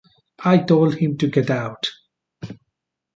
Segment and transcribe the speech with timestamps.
[0.43, 1.87] I told him to get out.